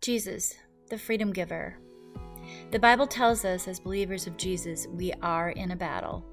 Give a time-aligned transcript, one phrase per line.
[0.00, 0.54] Jesus,
[0.88, 1.76] the freedom giver.
[2.70, 6.24] The Bible tells us, as believers of Jesus, we are in a battle.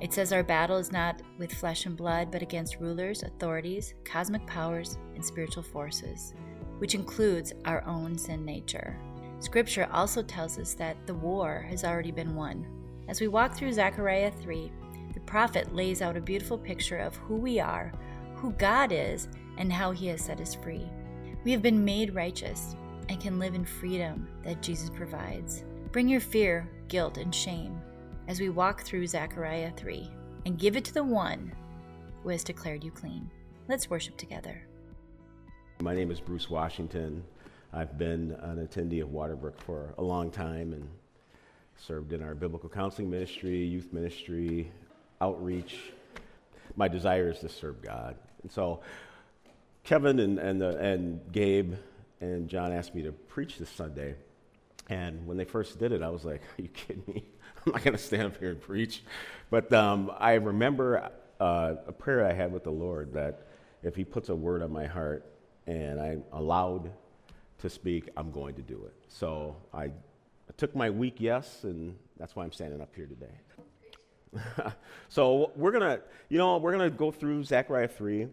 [0.00, 4.44] It says our battle is not with flesh and blood, but against rulers, authorities, cosmic
[4.48, 6.34] powers, and spiritual forces,
[6.78, 8.98] which includes our own sin nature.
[9.38, 12.66] Scripture also tells us that the war has already been won.
[13.06, 14.72] As we walk through Zechariah 3,
[15.12, 17.92] the prophet lays out a beautiful picture of who we are,
[18.34, 20.90] who God is, and how he has set us free.
[21.44, 22.74] We have been made righteous
[23.08, 25.64] and can live in freedom that Jesus provides.
[25.92, 27.80] Bring your fear, guilt, and shame
[28.28, 30.10] as we walk through Zechariah 3
[30.46, 31.52] and give it to the one
[32.22, 33.30] who has declared you clean.
[33.68, 34.66] Let's worship together.
[35.80, 37.24] My name is Bruce Washington.
[37.72, 40.88] I've been an attendee of Waterbrook for a long time and
[41.76, 44.70] served in our biblical counseling ministry, youth ministry,
[45.20, 45.78] outreach.
[46.76, 48.16] My desire is to serve God.
[48.42, 48.80] And so
[49.82, 51.74] Kevin and, and, the, and Gabe
[52.20, 54.14] and John asked me to preach this Sunday.
[54.88, 57.24] And when they first did it, I was like, Are you kidding me?
[57.66, 59.02] I'm not going to stand up here and preach.
[59.50, 63.46] But um, I remember uh, a prayer I had with the Lord that
[63.82, 65.24] if He puts a word on my heart
[65.66, 66.90] and I'm allowed
[67.58, 68.94] to speak, I'm going to do it.
[69.08, 69.92] So I, I
[70.56, 73.32] took my weak yes, and that's why I'm standing up here today.
[75.08, 78.28] so we're gonna, you know, we're gonna go through Zechariah three.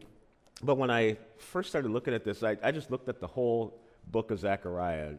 [0.63, 3.79] But when I first started looking at this, I, I just looked at the whole
[4.07, 5.13] book of Zechariah,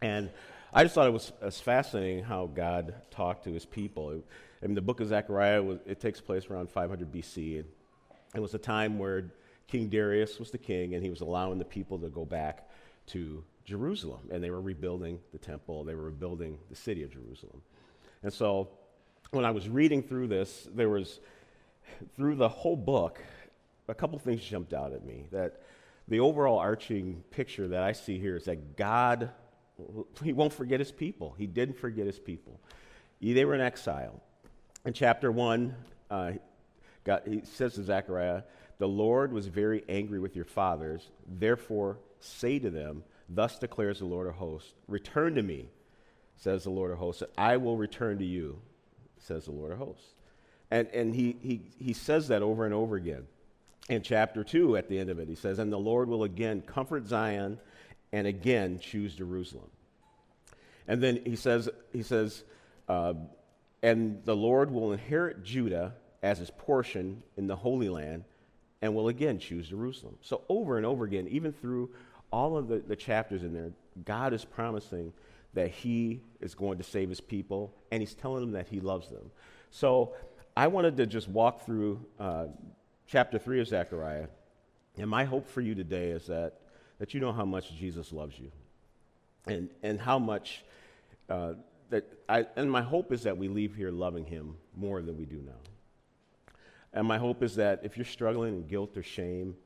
[0.00, 0.30] and
[0.72, 4.22] I just thought it was, was fascinating how God talked to his people.
[4.62, 7.58] I mean, the book of Zechariah, was, it takes place around 500 BC.
[7.58, 7.66] And
[8.34, 9.30] it was a time where
[9.68, 12.70] King Darius was the king, and he was allowing the people to go back
[13.08, 14.20] to Jerusalem.
[14.30, 17.60] And they were rebuilding the temple, they were rebuilding the city of Jerusalem.
[18.22, 18.70] And so
[19.30, 21.20] when I was reading through this, there was,
[22.16, 23.22] through the whole book,
[23.88, 25.26] a couple things jumped out at me.
[25.32, 25.60] That
[26.08, 29.30] the overall arching picture that I see here is that God
[30.22, 31.34] he won't forget his people.
[31.38, 32.60] He didn't forget his people.
[33.20, 34.20] They were in exile.
[34.84, 35.74] In chapter 1,
[36.10, 36.32] uh,
[37.04, 38.42] God, he says to Zechariah,
[38.78, 41.08] The Lord was very angry with your fathers.
[41.26, 45.68] Therefore, say to them, Thus declares the Lord of hosts, Return to me,
[46.36, 47.22] says the Lord of hosts.
[47.38, 48.60] I will return to you,
[49.18, 50.14] says the Lord of hosts.
[50.70, 53.26] And, and he, he, he says that over and over again.
[53.88, 56.62] In chapter 2, at the end of it, he says, And the Lord will again
[56.62, 57.58] comfort Zion
[58.12, 59.70] and again choose Jerusalem.
[60.86, 62.44] And then he says, he says,
[62.88, 63.14] uh,
[63.82, 68.24] and the Lord will inherit Judah as his portion in the Holy Land
[68.80, 70.16] and will again choose Jerusalem.
[70.20, 71.90] So over and over again, even through
[72.30, 73.70] all of the, the chapters in there,
[74.04, 75.12] God is promising
[75.54, 79.08] that he is going to save his people and he's telling them that he loves
[79.08, 79.30] them.
[79.70, 80.14] So
[80.56, 82.46] I wanted to just walk through uh,
[83.06, 84.28] chapter 3 of Zechariah.
[84.96, 86.58] And my hope for you today is that
[86.98, 88.52] that you know how much Jesus loves you
[89.46, 90.62] and, and how much
[91.28, 91.54] uh,
[91.90, 95.24] that I, and my hope is that we leave here loving him more than we
[95.24, 96.52] do now.
[96.92, 99.56] And my hope is that if you're struggling in guilt or shame,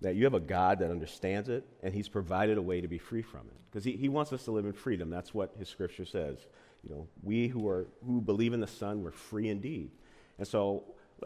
[0.00, 2.98] that you have a God that understands it and he's provided a way to be
[2.98, 3.56] free from it.
[3.68, 5.10] Because he, he wants us to live in freedom.
[5.10, 6.38] That's what his scripture says.
[6.84, 9.90] You know, we who are who believe in the Son, we're free indeed.
[10.38, 10.84] And so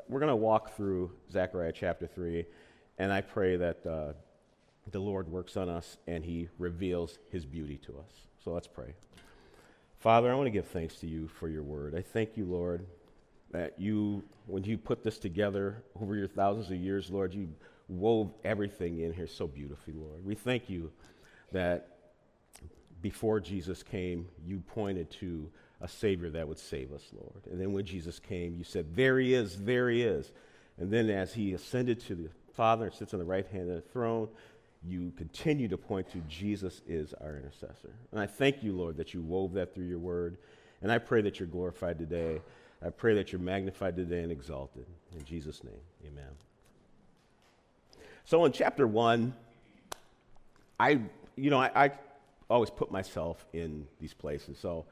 [0.08, 2.44] we're going to walk through Zechariah chapter 3,
[2.98, 4.12] and I pray that uh,
[4.90, 8.26] the Lord works on us and he reveals his beauty to us.
[8.44, 8.94] So let's pray.
[9.98, 11.94] Father, I want to give thanks to you for your word.
[11.94, 12.86] I thank you, Lord,
[13.50, 17.48] that you, when you put this together over your thousands of years, Lord, you
[17.88, 20.24] wove everything in here so beautifully, Lord.
[20.24, 20.90] We thank you
[21.52, 21.88] that
[23.02, 27.46] before Jesus came, you pointed to a Savior that would save us, Lord.
[27.50, 30.30] And then when Jesus came, you said, There he is, there he is.
[30.78, 33.76] And then as he ascended to the Father and sits on the right hand of
[33.76, 34.28] the throne,
[34.82, 37.92] you continue to point to Jesus is our intercessor.
[38.12, 40.38] And I thank you, Lord, that you wove that through your word.
[40.82, 42.40] And I pray that you're glorified today.
[42.82, 44.86] I pray that you're magnified today and exalted.
[45.14, 46.30] In Jesus' name, amen.
[48.24, 49.34] So in chapter one,
[50.78, 51.00] I,
[51.36, 51.90] you know, I, I
[52.48, 54.58] always put myself in these places.
[54.58, 54.86] So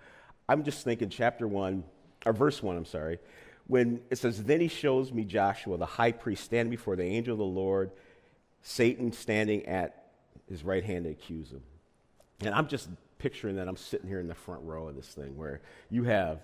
[0.48, 1.84] I'm just thinking chapter one,
[2.24, 3.18] or verse one, I'm sorry,
[3.66, 7.32] when it says, Then he shows me Joshua, the high priest, standing before the angel
[7.34, 7.90] of the Lord
[8.62, 10.04] Satan standing at
[10.48, 11.62] his right hand to accuse him.
[12.40, 15.36] And I'm just picturing that I'm sitting here in the front row of this thing
[15.36, 15.60] where
[15.90, 16.40] you have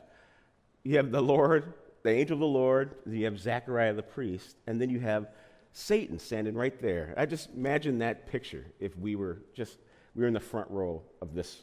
[0.83, 1.73] you have the Lord,
[2.03, 5.29] the angel of the Lord, you have Zechariah the priest, and then you have
[5.73, 7.15] Satan standing right there.
[7.17, 9.79] I just imagine that picture if we were just
[10.15, 11.63] we were in the front row of this.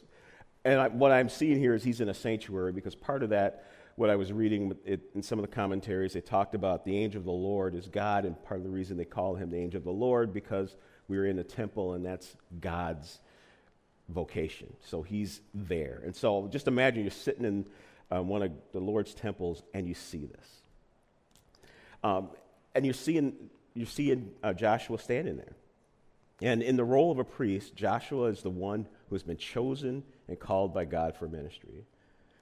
[0.64, 3.64] And I, what I'm seeing here is he's in a sanctuary because part of that
[3.96, 7.18] what I was reading it, in some of the commentaries, they talked about the angel
[7.18, 9.78] of the Lord is God, and part of the reason they call him the angel
[9.78, 10.74] of the Lord because
[11.08, 13.20] we were in the temple, and that's God's
[14.08, 14.72] vocation.
[14.80, 16.00] So he's there.
[16.04, 17.66] And so just imagine you're sitting in
[18.10, 20.46] um, one of the Lord's temples and you see this.
[22.04, 22.30] Um,
[22.74, 23.34] and you're seeing,
[23.74, 25.54] you're seeing uh, Joshua standing there.
[26.40, 30.02] And in the role of a priest, Joshua is the one who has been chosen
[30.28, 31.84] and called by God for ministry.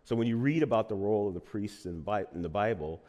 [0.05, 3.03] So when you read about the role of the priests in, the Bible,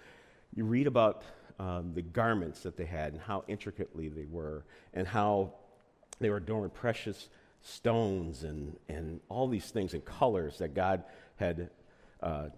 [0.55, 1.23] you read about
[1.59, 5.53] um, the garments that they had and how intricately they were, and how
[6.19, 7.29] they were adorned with precious
[7.61, 11.03] stones and, and all these things and colors that God
[11.37, 11.69] had,
[12.21, 12.49] uh,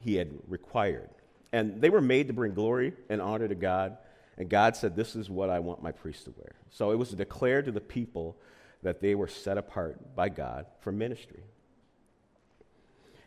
[0.00, 1.10] he had required.
[1.52, 3.96] And they were made to bring glory and honor to God.
[4.36, 6.54] And God said, This is what I want my priests to wear.
[6.70, 8.36] So it was declared to the people
[8.82, 11.42] that they were set apart by God for ministry.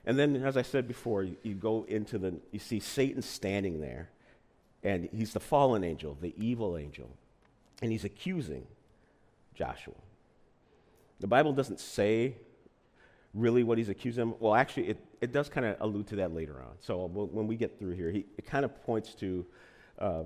[0.06, 3.82] And then, as I said before, you, you go into the, you see Satan standing
[3.82, 4.10] there
[4.84, 7.10] and he's the fallen angel, the evil angel.
[7.82, 8.66] And he's accusing
[9.54, 9.94] Joshua.
[11.20, 12.36] The Bible doesn't say
[13.34, 14.36] really what he's accusing him.
[14.40, 16.76] Well, actually, it, it does kind of allude to that later on.
[16.80, 19.46] So when we get through here, he, it kind of points to,
[20.00, 20.24] uh,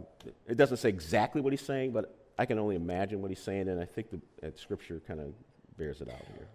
[0.48, 3.70] it doesn't say exactly what he's saying, but I can only imagine what he's saying,
[3.70, 5.34] and I think the uh, scripture kind of
[5.78, 6.48] bears it out here.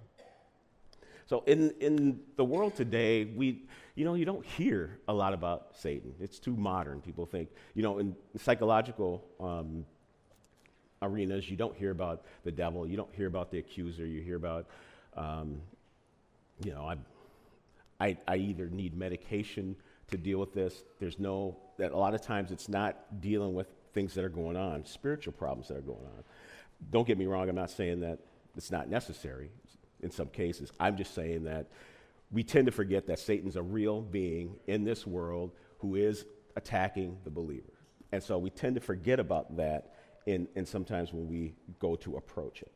[1.26, 3.62] So in, in the world today, we,
[3.94, 6.12] you know, you don't hear a lot about Satan.
[6.18, 7.00] It's too modern.
[7.00, 9.86] People think, you know, in psychological um,
[11.00, 12.84] arenas, you don't hear about the devil.
[12.84, 14.04] You don't hear about the accuser.
[14.06, 14.66] You hear about,
[15.16, 15.60] um,
[16.64, 16.96] you know, I,
[18.04, 19.76] I, I either need medication
[20.10, 20.82] to deal with this.
[20.98, 24.56] There's no, that a lot of times it's not dealing with things that are going
[24.56, 26.24] on, spiritual problems that are going on.
[26.90, 28.18] Don't get me wrong, I'm not saying that
[28.56, 29.50] it's not necessary
[30.02, 30.70] in some cases.
[30.80, 31.66] I'm just saying that
[32.30, 36.24] we tend to forget that Satan's a real being in this world who is
[36.56, 37.72] attacking the believer.
[38.12, 39.94] And so we tend to forget about that
[40.26, 42.72] in, in sometimes when we go to approach it.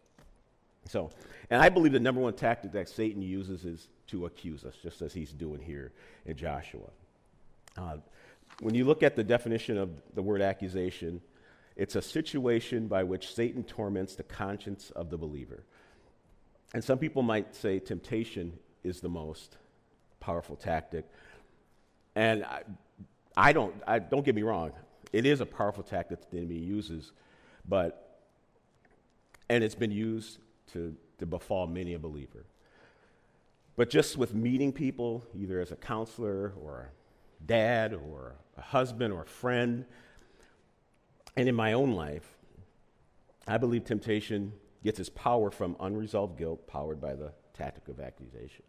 [0.86, 1.10] So,
[1.50, 5.00] and I believe the number one tactic that Satan uses is to accuse us, just
[5.02, 5.92] as he's doing here
[6.26, 6.90] in Joshua.
[7.76, 7.96] Uh,
[8.60, 11.20] when you look at the definition of the word accusation,
[11.76, 15.64] it's a situation by which Satan torments the conscience of the believer.
[16.72, 19.56] And some people might say temptation is the most
[20.20, 21.04] powerful tactic.
[22.14, 22.62] And I,
[23.36, 24.72] I don't, I, don't get me wrong,
[25.12, 27.12] it is a powerful tactic that the enemy uses,
[27.68, 28.20] but,
[29.48, 30.38] and it's been used
[30.72, 32.44] to, to befall many a believer.
[33.76, 37.03] But just with meeting people, either as a counselor or a
[37.46, 39.84] dad or a husband or a friend,
[41.36, 42.36] and in my own life,
[43.46, 44.52] I believe temptation
[44.82, 48.64] gets its power from unresolved guilt powered by the tactic of accusation.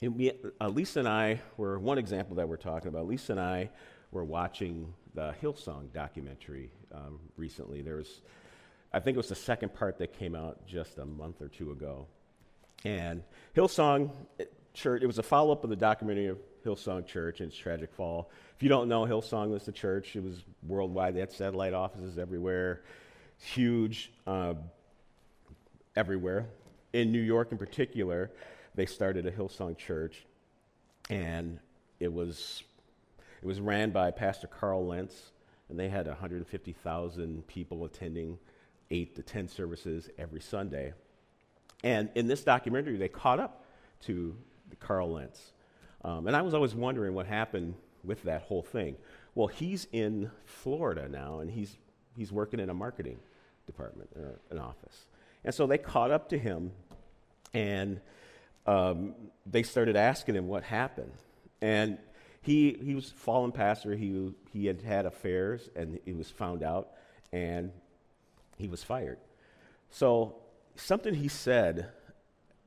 [0.00, 3.06] We, uh, Lisa and I were one example that we're talking about.
[3.06, 3.70] Lisa and I
[4.10, 7.82] were watching the Hillsong documentary um, recently.
[7.82, 8.22] There was,
[8.92, 11.70] I think it was the second part that came out just a month or two
[11.70, 12.08] ago.
[12.84, 13.22] And
[13.56, 14.10] Hillsong
[14.74, 17.92] Church, it was a follow up of the documentary of Hillsong Church and its tragic
[17.92, 18.30] fall.
[18.56, 20.16] If you don't know, Hillsong was the church.
[20.16, 21.14] It was worldwide.
[21.14, 22.82] They had satellite offices everywhere
[23.42, 24.54] huge uh,
[25.96, 26.46] everywhere.
[26.92, 28.30] In New York, in particular,
[28.74, 30.24] they started a Hillsong Church,
[31.10, 31.58] and
[32.00, 32.62] it was
[33.42, 35.32] it was ran by Pastor Carl Lentz,
[35.68, 38.38] and they had 150,000 people attending
[38.90, 40.92] eight to ten services every Sunday.
[41.82, 43.64] And in this documentary, they caught up
[44.02, 44.36] to
[44.76, 45.52] Carl Lentz,
[46.04, 47.74] um, and I was always wondering what happened
[48.04, 48.96] with that whole thing.
[49.34, 51.76] Well, he's in Florida now, and he's
[52.16, 53.18] he's working in a marketing
[53.66, 55.06] department or an office.
[55.44, 56.72] And so they caught up to him
[57.54, 58.00] and
[58.66, 59.14] um,
[59.46, 61.12] they started asking him what happened.
[61.60, 61.98] And
[62.42, 63.94] he, he was fallen pastor.
[63.94, 66.90] He, he had had affairs and he was found out
[67.32, 67.72] and
[68.56, 69.18] he was fired.
[69.90, 70.36] So
[70.76, 71.88] something he said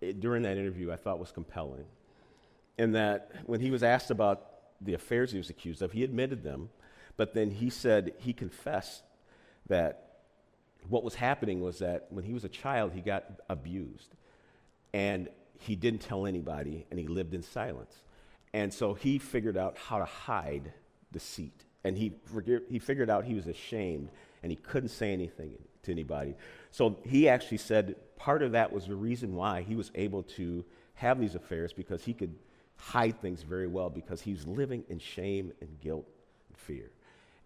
[0.02, 1.86] eh, during that interview I thought was compelling.
[2.78, 4.46] In that when he was asked about
[4.82, 6.70] the affairs he was accused of, he admitted them,
[7.18, 9.04] but then he said he confessed
[9.68, 10.06] that
[10.88, 14.14] what was happening was that when he was a child, he got abused.
[14.94, 15.30] And
[15.60, 17.96] he didn't tell anybody, and he lived in silence.
[18.54, 20.74] And so he figured out how to hide
[21.12, 21.64] deceit.
[21.84, 22.14] And he,
[22.70, 24.10] he figured out he was ashamed,
[24.44, 26.36] and he couldn't say anything to anybody.
[26.72, 30.66] So he actually said part of that was the reason why he was able to
[30.96, 32.34] have these affairs because he could
[32.94, 36.06] hide things very well because he's living in shame and guilt
[36.50, 36.92] and fear.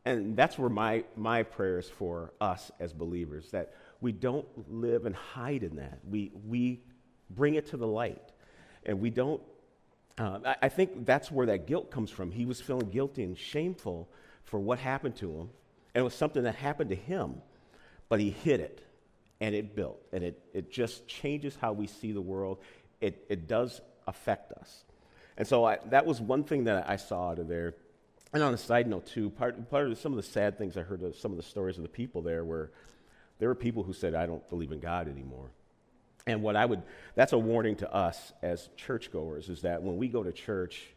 [0.04, 5.16] And that's where my, my prayers for us as believers, that we don't live and
[5.16, 6.00] hide in that.
[6.10, 6.82] We, we
[7.30, 8.34] bring it to the light.
[8.86, 9.42] And we don't,
[10.18, 12.32] uh, I, I think that's where that guilt comes from.
[12.32, 14.10] He was feeling guilty and shameful
[14.44, 15.50] for what happened to him.
[15.94, 17.36] And it was something that happened to him,
[18.10, 18.84] but he hid it.
[19.42, 20.02] and it built.
[20.12, 22.60] And it, it just changes how we see the world.
[23.02, 24.84] It, it does affect us.
[25.40, 27.74] And so I, that was one thing that I saw out of there.
[28.32, 30.82] And on a side note, too, part, part of some of the sad things I
[30.82, 32.72] heard of some of the stories of the people there were
[33.40, 35.50] there were people who said, I don't believe in God anymore.
[36.28, 36.84] And what I would,
[37.16, 40.88] that's a warning to us as churchgoers, is that when we go to church,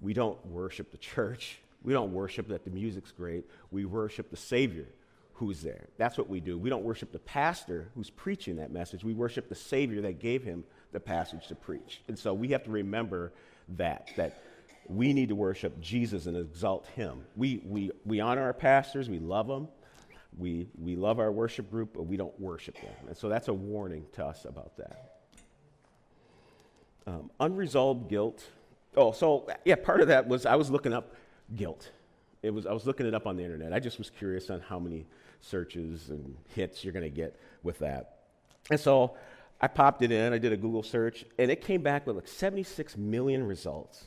[0.00, 1.58] we don't worship the church.
[1.84, 3.44] We don't worship that the music's great.
[3.70, 4.86] We worship the Savior
[5.34, 5.88] who's there.
[5.98, 6.58] That's what we do.
[6.58, 9.04] We don't worship the pastor who's preaching that message.
[9.04, 12.00] We worship the Savior that gave him the passage to preach.
[12.08, 13.32] And so we have to remember
[13.70, 14.42] that, that
[14.88, 17.24] we need to worship Jesus and exalt him.
[17.34, 19.68] We, we, we honor our pastors, we love them,
[20.38, 22.94] we, we love our worship group, but we don't worship them.
[23.08, 25.12] And so that's a warning to us about that.
[27.06, 28.44] Um, unresolved guilt.
[28.96, 31.14] Oh, so yeah, part of that was I was looking up
[31.54, 31.90] guilt.
[32.42, 33.72] It was, I was looking it up on the internet.
[33.72, 35.06] I just was curious on how many
[35.40, 38.18] searches and hits you're going to get with that.
[38.70, 39.16] And so
[39.60, 42.28] I popped it in, I did a Google search, and it came back with like
[42.28, 44.04] 76 million results.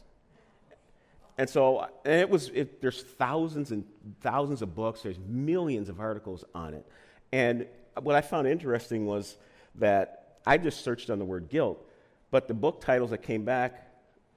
[1.38, 3.86] And so and it was, it, there's thousands and
[4.22, 6.86] thousands of books, there's millions of articles on it.
[7.32, 7.66] And
[8.02, 9.38] what I found interesting was
[9.76, 11.84] that I just searched on the word guilt,
[12.30, 13.88] but the book titles that came back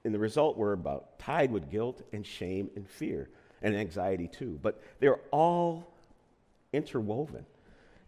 [0.05, 3.29] in the result were about tied with guilt and shame and fear
[3.63, 4.59] and anxiety too.
[4.63, 5.93] But they're all
[6.73, 7.45] interwoven.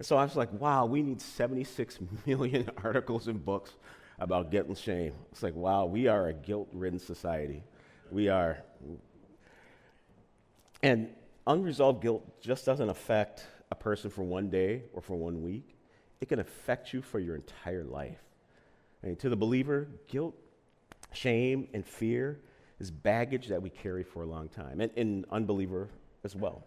[0.04, 3.72] So I was like, wow, we need 76 million articles and books
[4.18, 5.14] about guilt and shame.
[5.32, 7.64] It's like, wow, we are a guilt ridden society.
[8.10, 8.58] We are.
[10.82, 11.08] And
[11.46, 15.74] unresolved guilt just doesn't affect a person for one day or for one week,
[16.20, 18.20] it can affect you for your entire life.
[19.02, 20.34] I mean, to the believer, guilt,
[21.14, 22.40] shame, and fear
[22.78, 25.88] is baggage that we carry for a long time, and, and unbeliever
[26.24, 26.62] as well.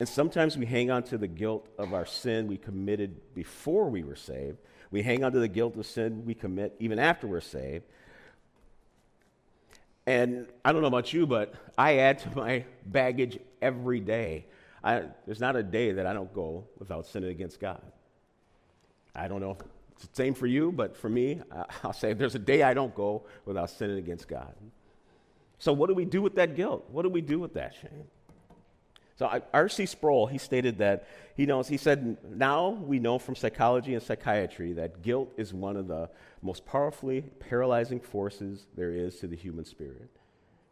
[0.00, 4.02] And sometimes we hang on to the guilt of our sin we committed before we
[4.02, 4.58] were saved.
[4.90, 7.84] We hang on to the guilt of sin we commit even after we're saved.
[10.06, 14.46] And I don't know about you, but I add to my baggage every day.
[14.82, 17.80] I, there's not a day that I don't go without sinning against God.
[19.14, 19.58] I don't know if
[19.92, 21.40] it's the same for you, but for me,
[21.84, 24.54] I'll say there's a day I don't go without sinning against God.
[25.58, 26.88] So, what do we do with that guilt?
[26.90, 28.04] What do we do with that shame?
[29.22, 29.86] So R.C.
[29.86, 34.72] Sproul, he stated that he knows, he said, now we know from psychology and psychiatry
[34.72, 36.10] that guilt is one of the
[36.42, 40.10] most powerfully paralyzing forces there is to the human spirit.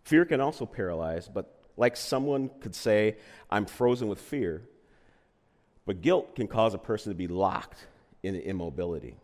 [0.02, 4.62] Fear can also paralyze, but like someone could say, I'm frozen with fear,
[5.86, 7.86] but guilt can cause a person to be locked
[8.24, 9.14] in immobility.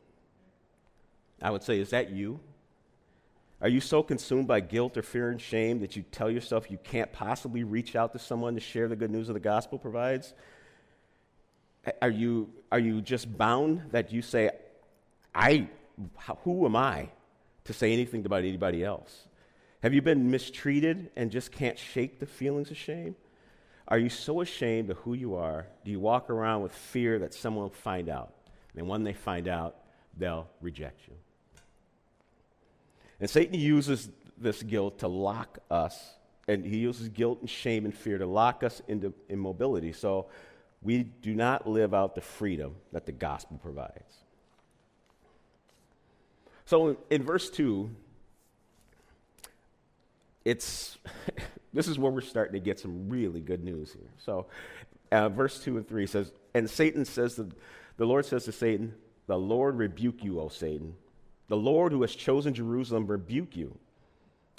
[1.42, 2.38] I would say, is that you?
[3.60, 6.78] Are you so consumed by guilt or fear and shame that you tell yourself you
[6.84, 10.34] can't possibly reach out to someone to share the good news of the gospel provides?
[12.02, 14.50] Are you, are you just bound that you say,
[15.34, 15.68] I,
[16.44, 17.08] who am I
[17.64, 19.26] to say anything about anybody else?
[19.82, 23.16] Have you been mistreated and just can't shake the feelings of shame?
[23.88, 25.66] Are you so ashamed of who you are?
[25.84, 28.34] Do you walk around with fear that someone will find out?
[28.76, 29.76] And when they find out,
[30.16, 31.14] they'll reject you.
[33.20, 36.14] And Satan uses this guilt to lock us,
[36.46, 39.92] and he uses guilt and shame and fear to lock us into immobility.
[39.92, 40.26] So
[40.82, 44.14] we do not live out the freedom that the gospel provides.
[46.66, 47.90] So in, verse 2,
[50.44, 50.98] it's
[51.72, 54.10] this is where we're starting to get some really good news here.
[54.18, 54.46] So,
[55.12, 57.50] uh, verse 2 and 3 says, And Satan says, that,
[57.96, 58.94] the Lord says to Satan,
[59.26, 60.94] The Lord rebuke you, O Satan.
[61.48, 63.78] The Lord who has chosen Jerusalem rebuke you.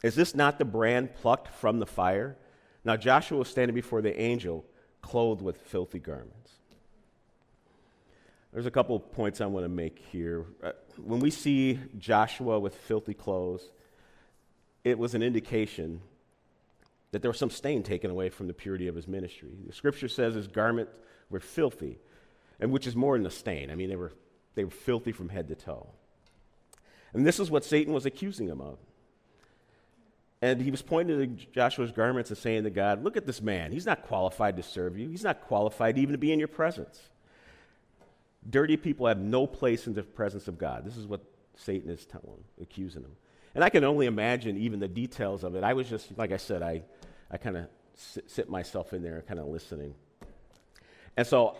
[0.03, 2.37] Is this not the brand plucked from the fire?
[2.85, 4.65] Now Joshua was standing before the angel,
[5.01, 6.51] clothed with filthy garments.
[8.53, 10.45] There's a couple points I want to make here.
[10.63, 10.71] Uh,
[11.03, 13.71] when we see Joshua with filthy clothes,
[14.83, 16.01] it was an indication
[17.11, 19.49] that there was some stain taken away from the purity of his ministry.
[19.65, 20.91] The scripture says his garments
[21.29, 21.99] were filthy,
[22.59, 23.69] and which is more than a stain.
[23.69, 24.13] I mean, they were,
[24.55, 25.89] they were filthy from head to toe.
[27.13, 28.77] And this is what Satan was accusing him of.
[30.41, 33.71] And he was pointing to Joshua's garments and saying to God, Look at this man.
[33.71, 36.99] He's not qualified to serve you, he's not qualified even to be in your presence.
[38.49, 40.85] Dirty people have no place in the presence of God.
[40.85, 41.21] This is what
[41.55, 43.11] Satan is telling, accusing him.
[43.55, 45.63] And I can only imagine even the details of it.
[45.63, 46.83] I was just, like I said, I,
[47.31, 49.95] I kind of sit, sit myself in there, kind of listening.
[51.17, 51.57] And so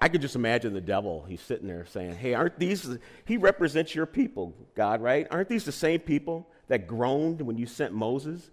[0.00, 1.24] I could just imagine the devil.
[1.28, 2.88] He's sitting there saying, Hey, aren't these,
[3.26, 5.26] he represents your people, God, right?
[5.30, 8.50] Aren't these the same people that groaned when you sent Moses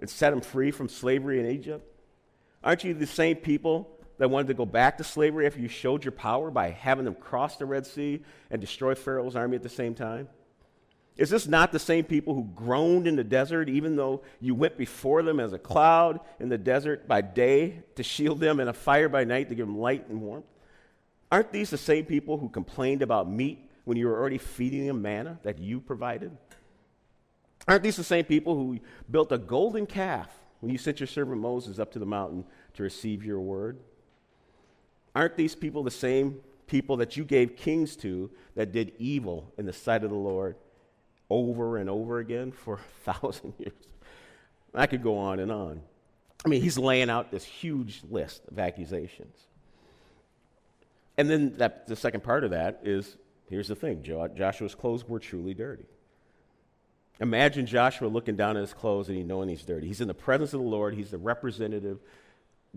[0.00, 1.86] and set them free from slavery in Egypt?
[2.64, 6.04] Aren't you the same people that wanted to go back to slavery after you showed
[6.04, 9.68] your power by having them cross the Red Sea and destroy Pharaoh's army at the
[9.68, 10.28] same time?
[11.16, 14.76] Is this not the same people who groaned in the desert, even though you went
[14.76, 18.72] before them as a cloud in the desert by day to shield them and a
[18.72, 20.46] fire by night to give them light and warmth?
[21.30, 25.00] Aren't these the same people who complained about meat when you were already feeding them
[25.02, 26.36] manna that you provided?
[27.68, 30.28] Aren't these the same people who built a golden calf
[30.60, 32.44] when you sent your servant Moses up to the mountain
[32.74, 33.78] to receive your word?
[35.14, 39.66] Aren't these people the same people that you gave kings to that did evil in
[39.66, 40.56] the sight of the Lord
[41.28, 43.72] over and over again for a thousand years?
[44.74, 45.82] I could go on and on.
[46.44, 49.46] I mean, he's laying out this huge list of accusations.
[51.20, 53.18] And then that, the second part of that is
[53.50, 55.84] here's the thing Joshua's clothes were truly dirty.
[57.20, 59.86] Imagine Joshua looking down at his clothes and he knowing he's dirty.
[59.86, 61.98] He's in the presence of the Lord, he's the representative.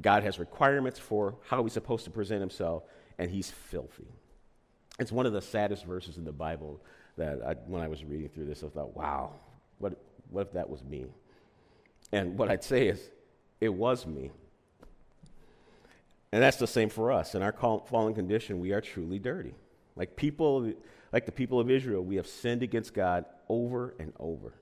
[0.02, 2.84] God has requirements for how he's supposed to present himself,
[3.18, 4.08] and he's filthy.
[5.00, 6.82] It's one of the saddest verses in the Bible
[7.16, 9.32] that I, when I was reading through this, I thought, wow,
[9.78, 9.98] what,
[10.30, 11.06] what if that was me?
[12.12, 13.00] And what I'd say is,
[13.62, 14.32] it was me.
[16.34, 17.36] And that's the same for us.
[17.36, 19.54] In our fallen condition, we are truly dirty.
[19.96, 20.74] Like people,
[21.12, 24.56] like the people of Israel, we have sinned against God over and over.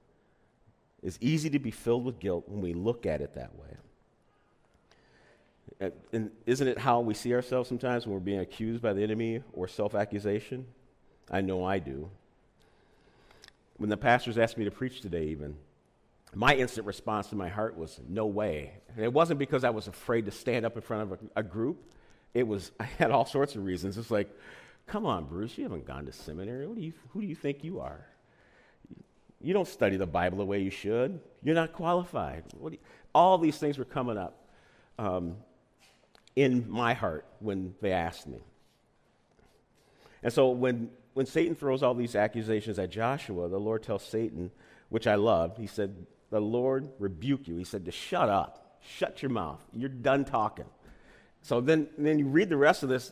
[1.01, 3.77] It's easy to be filled with guilt when we look at it that way.
[5.79, 9.01] Uh, and isn't it how we see ourselves sometimes when we're being accused by the
[9.01, 10.65] enemy or self accusation?
[11.31, 12.09] I know I do.
[13.77, 15.55] When the pastors asked me to preach today, even,
[16.33, 18.71] my instant response to my heart was, no way.
[18.95, 21.43] And it wasn't because I was afraid to stand up in front of a, a,
[21.43, 21.93] group.
[22.33, 23.97] It was, I had all sorts of reasons.
[23.97, 24.29] It's like,
[24.87, 26.65] come on, Bruce, you haven't gone to seminary.
[26.65, 28.05] Do you, who do you think you are?
[29.41, 31.19] You don't study the Bible the way you should.
[31.43, 32.43] You're not qualified.
[32.61, 32.77] You,
[33.13, 34.47] all these things were coming up
[34.99, 35.35] um,
[36.35, 38.39] in my heart when they asked me.
[40.23, 44.51] And so when, when Satan throws all these accusations at Joshua, the Lord tells Satan,
[44.89, 47.57] which I love, he said, the Lord rebuke you.
[47.57, 49.61] He said to shut up, shut your mouth.
[49.73, 50.65] You're done talking.
[51.43, 53.11] So then, then you read the rest of this.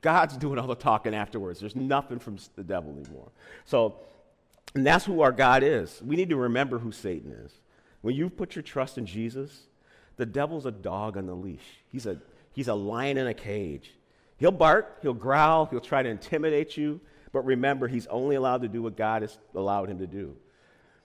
[0.00, 1.60] God's doing all the talking afterwards.
[1.60, 3.30] There's nothing from the devil anymore.
[3.66, 3.96] So,
[4.74, 6.00] and that's who our God is.
[6.02, 7.52] We need to remember who Satan is.
[8.00, 9.64] When you put your trust in Jesus,
[10.16, 11.82] the devil's a dog on the leash.
[11.88, 12.18] He's a,
[12.52, 13.92] he's a lion in a cage.
[14.36, 17.00] He'll bark, he'll growl, he'll try to intimidate you,
[17.32, 20.36] but remember, he's only allowed to do what God has allowed him to do.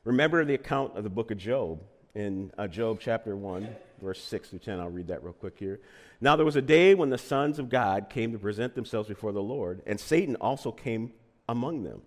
[0.10, 1.84] Remember the account of the book of Job
[2.16, 3.70] in uh, Job chapter 1,
[4.02, 4.80] verse 6 through 10.
[4.80, 5.80] I'll read that real quick here.
[6.20, 9.34] Now, there was a day when the sons of God came to present themselves before
[9.34, 11.14] the Lord, and Satan also came
[11.48, 12.02] among them.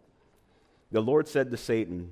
[0.90, 2.10] The Lord said to Satan,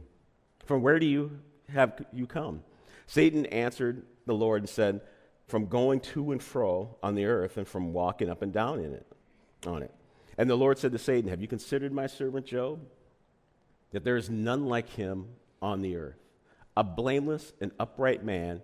[0.64, 2.62] From where do you have you come?
[3.08, 5.00] Satan answered the Lord and said,
[5.48, 8.92] From going to and fro on the earth and from walking up and down in
[8.92, 9.06] it,
[9.66, 9.92] on it.
[10.38, 12.78] And the Lord said to Satan, Have you considered my servant Job?
[13.90, 15.26] That there is none like him
[15.62, 16.18] on the earth,
[16.76, 18.62] a blameless and upright man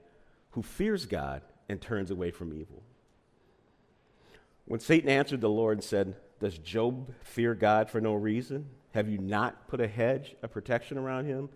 [0.51, 2.83] who fears God and turns away from evil.
[4.65, 8.67] When Satan answered the Lord and said, Does Job fear God for no reason?
[8.93, 11.51] Have you not put a hedge of protection around him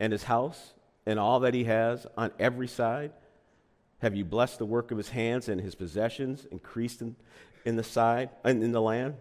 [0.00, 0.72] and his house
[1.04, 3.12] and all that he has on every side?
[3.98, 7.16] Have you blessed the work of his hands and his possessions increased in,
[7.64, 9.14] in the side in, in the land?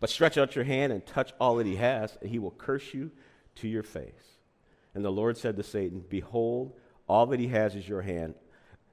[0.00, 2.94] But stretch out your hand and touch all that he has, and he will curse
[2.94, 3.10] you
[3.56, 4.38] to your face.
[4.94, 6.72] And the Lord said to Satan, Behold,
[7.08, 8.34] all that he has is your hand,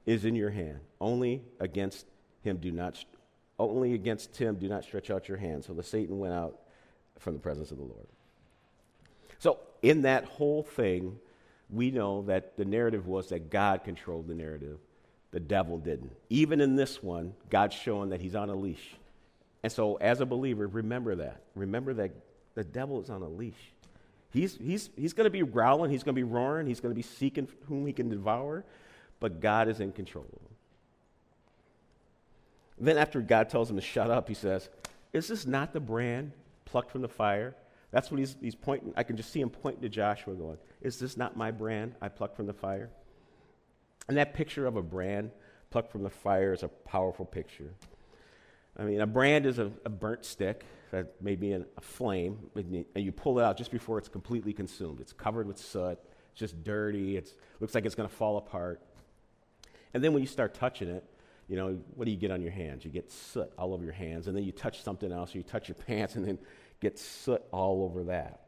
[0.06, 0.80] is in your hand.
[1.00, 2.06] Only against
[2.42, 3.04] him do not
[3.58, 5.64] only against him do not stretch out your hand.
[5.64, 6.60] So the Satan went out
[7.18, 8.06] from the presence of the Lord.
[9.38, 11.18] So in that whole thing,
[11.70, 14.78] we know that the narrative was that God controlled the narrative.
[15.30, 16.12] The devil didn't.
[16.30, 18.96] Even in this one, God's showing that he's on a leash.
[19.62, 21.42] And so as a believer, remember that.
[21.54, 22.12] Remember that
[22.54, 23.72] the devil is on a leash.
[24.30, 26.96] He's, he's, he's going to be growling, he's going to be roaring, he's going to
[26.96, 28.64] be seeking whom he can devour,
[29.20, 30.26] but God is in control.
[32.80, 34.68] Then, after God tells him to shut up, he says,
[35.12, 36.32] Is this not the brand
[36.64, 37.56] plucked from the fire?
[37.90, 38.92] That's what he's, he's pointing.
[38.96, 42.08] I can just see him pointing to Joshua, going, Is this not my brand I
[42.08, 42.90] plucked from the fire?
[44.06, 45.30] And that picture of a brand
[45.70, 47.74] plucked from the fire is a powerful picture.
[48.78, 52.38] I mean, a brand is a, a burnt stick that may be in a flame,
[52.54, 55.00] and you pull it out just before it's completely consumed.
[55.00, 55.98] It's covered with soot,
[56.30, 58.80] it's just dirty, it looks like it's going to fall apart.
[59.92, 61.04] And then when you start touching it,
[61.48, 62.84] you know, what do you get on your hands?
[62.84, 65.44] You get soot all over your hands, and then you touch something else, or you
[65.44, 66.38] touch your pants, and then
[66.80, 68.42] get soot all over that.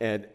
[0.00, 0.26] And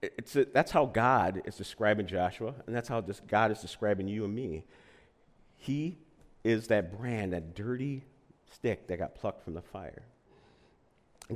[0.00, 4.24] it's a, that's how God is describing Joshua, and that's how God is describing you
[4.24, 4.64] and me.
[5.56, 5.98] He
[6.44, 8.04] is that brand, that dirty
[8.50, 10.02] stick that got plucked from the fire.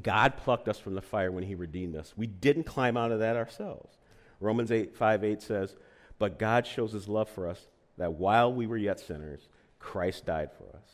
[0.01, 2.15] God plucked us from the fire when he redeemed us.
[2.17, 3.99] We didn't climb out of that ourselves.
[4.41, 5.77] Romans 8, 5, 8 says,
[6.19, 7.67] But God shows his love for us
[7.99, 10.89] that while we were yet sinners, Christ died for us.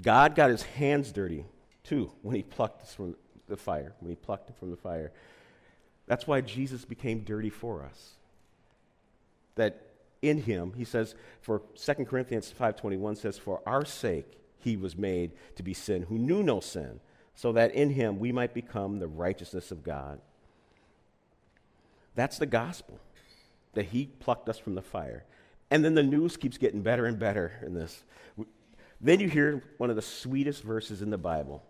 [0.00, 1.44] God got his hands dirty
[1.82, 3.16] too when he plucked us from
[3.48, 5.12] the fire, when he plucked it from the fire.
[6.06, 8.12] That's why Jesus became dirty for us.
[9.56, 9.85] That
[10.22, 15.32] in him, he says, for 2 Corinthians 5.21 says, For our sake he was made
[15.56, 17.00] to be sin, who knew no sin,
[17.34, 20.20] so that in him we might become the righteousness of God.
[22.14, 22.98] That's the gospel,
[23.74, 25.24] that he plucked us from the fire.
[25.70, 28.04] And then the news keeps getting better and better in this.
[29.00, 31.62] Then you hear one of the sweetest verses in the Bible.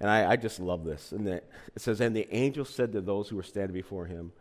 [0.00, 1.12] And I, I just love this.
[1.12, 1.44] And it
[1.76, 4.32] says, And the angel said to those who were standing before him,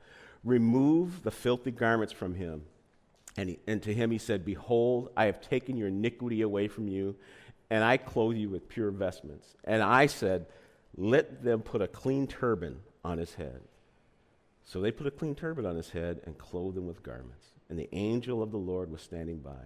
[0.44, 2.64] Remove the filthy garments from him.
[3.38, 6.88] And, he, and to him he said, Behold, I have taken your iniquity away from
[6.88, 7.16] you,
[7.70, 9.56] and I clothe you with pure vestments.
[9.64, 10.48] And I said,
[10.98, 13.62] Let them put a clean turban on his head.
[14.64, 17.46] So they put a clean turban on his head and clothed him with garments.
[17.70, 19.64] And the angel of the Lord was standing by.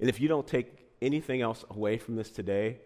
[0.00, 2.78] And if you don't take anything else away from this today,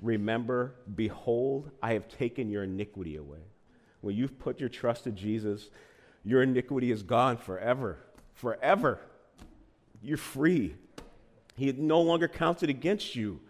[0.00, 3.40] remember, behold, I have taken your iniquity away.
[4.00, 5.68] When you've put your trust in Jesus,
[6.24, 7.98] your iniquity is gone forever.
[8.36, 9.00] Forever.
[10.02, 10.76] You're free.
[11.56, 13.40] He no longer counts it against you.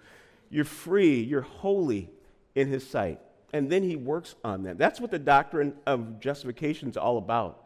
[0.48, 1.20] You're free.
[1.20, 2.08] You're holy
[2.54, 3.20] in His sight.
[3.52, 4.78] And then He works on that.
[4.78, 7.64] That's what the doctrine of justification is all about.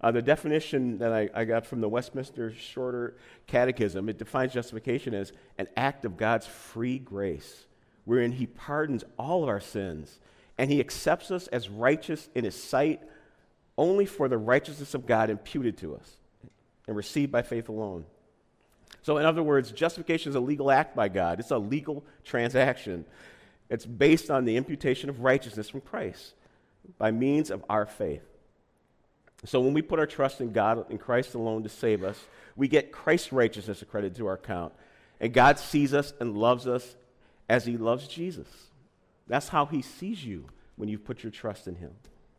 [0.00, 5.14] Uh, the definition that I, I, got from the Westminster Shorter Catechism, it defines justification
[5.14, 7.66] as an act of God's free grace,
[8.04, 10.18] wherein He pardons all of our sins
[10.58, 13.00] and He accepts us as righteous in His sight
[13.78, 16.16] only for the righteousness of God imputed to us
[16.86, 18.04] and received by faith alone.
[19.02, 23.04] So, in other words, justification is a legal act by God, it's a legal transaction.
[23.68, 26.34] It's based on the imputation of righteousness from Christ
[26.98, 28.22] by means of our faith.
[29.44, 32.18] So when we put our trust in God, in Christ alone to save us,
[32.54, 34.72] we get Christ's righteousness accredited to our account.
[35.20, 36.96] And God sees us and loves us
[37.48, 38.46] as he loves Jesus.
[39.26, 40.44] That's how he sees you
[40.76, 41.92] when you put your trust in him.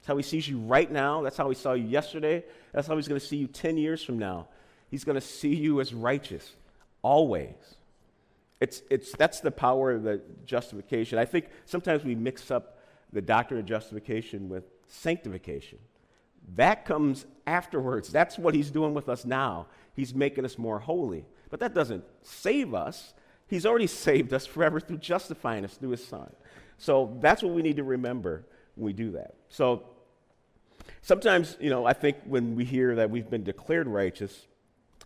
[0.03, 1.21] That's how he sees you right now.
[1.21, 2.43] That's how he saw you yesterday.
[2.73, 4.49] That's how he's going to see you 10 years from now.
[4.91, 6.57] He's going to see you as righteous,
[7.01, 7.55] always.
[8.59, 11.19] It's, it's, that's the power of the justification.
[11.19, 12.79] I think sometimes we mix up
[13.13, 15.79] the doctrine of justification with sanctification.
[16.55, 18.09] That comes afterwards.
[18.09, 19.67] That's what he's doing with us now.
[19.95, 21.25] He's making us more holy.
[21.49, 23.13] But that doesn't save us.
[23.47, 26.29] He's already saved us forever through justifying us through his son.
[26.77, 28.43] So that's what we need to remember
[28.75, 29.35] when we do that.
[29.47, 29.83] So
[31.03, 34.47] sometimes, you know, I think when we hear that we've been declared righteous,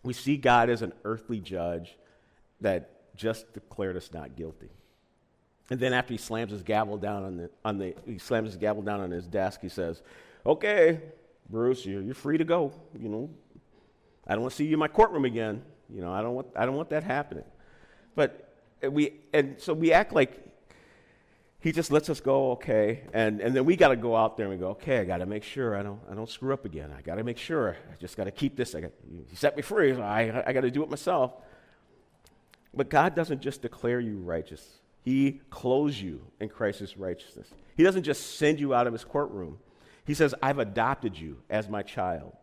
[0.04, 1.98] we see God as an earthly judge
[2.62, 4.70] that just declared us not guilty.
[5.70, 8.56] And then after he slams his gavel down on the, on the he slams his
[8.56, 10.02] gavel down on his desk, he says,
[10.46, 11.02] Okay,
[11.50, 12.72] Bruce, you're, you're free to go.
[12.98, 13.30] You know,
[14.26, 15.62] I don't want to see you in my courtroom again.
[15.94, 17.44] You know, I don't want, I don't want that happening.
[18.16, 20.47] But we, and so we act like
[21.60, 24.46] he just lets us go, okay, and, and then we got to go out there
[24.46, 26.66] and we go, okay, I got to make sure I don't, I don't screw up
[26.66, 26.94] again.
[26.96, 27.76] I got to make sure.
[27.92, 28.76] I just got to keep this.
[28.76, 29.94] I got, you set me free.
[29.94, 31.34] So I, I got to do it myself.
[32.74, 34.64] But God doesn't just declare you righteous.
[35.04, 37.48] He clothes you in Christ's righteousness.
[37.76, 39.58] He doesn't just send you out of his courtroom.
[40.06, 42.34] He says, I've adopted you as my child.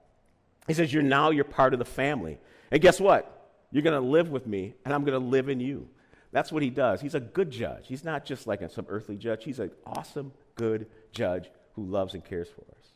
[0.66, 2.38] He says, You're now you're part of the family.
[2.70, 3.30] And guess what?
[3.70, 5.88] You're going to live with me, and I'm going to live in you.
[6.34, 7.00] That's what he does.
[7.00, 7.86] He's a good judge.
[7.86, 12.24] He's not just like some earthly judge, he's an awesome, good judge who loves and
[12.24, 12.88] cares for us.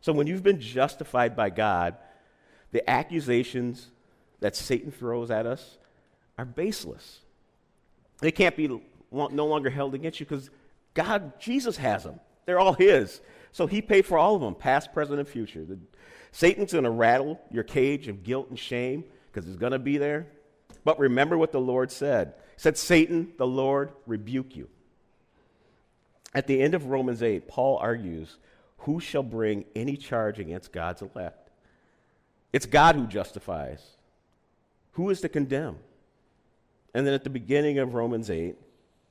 [0.00, 1.96] So when you've been justified by God,
[2.70, 3.88] the accusations
[4.38, 5.76] that Satan throws at us
[6.38, 7.18] are baseless.
[8.20, 8.68] They can't be
[9.10, 10.48] no longer held against you because
[10.94, 12.20] God, Jesus has them.
[12.46, 13.20] They're all His.
[13.50, 15.64] So he paid for all of them, past, present, and future.
[15.64, 15.78] The,
[16.30, 19.98] Satan's going to rattle your cage of guilt and shame because it's going to be
[19.98, 20.28] there.
[20.84, 22.34] But remember what the Lord said.
[22.54, 24.68] He said, Satan, the Lord rebuke you.
[26.34, 28.38] At the end of Romans 8, Paul argues,
[28.78, 31.50] Who shall bring any charge against God's elect?
[32.52, 33.82] It's God who justifies.
[34.92, 35.76] Who is to condemn?
[36.94, 38.54] And then at the beginning of Romans 8, he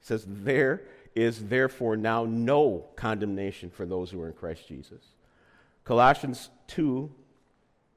[0.02, 0.84] says, There
[1.16, 5.02] is therefore now no condemnation for those who are in Christ Jesus.
[5.84, 7.12] Colossians 2,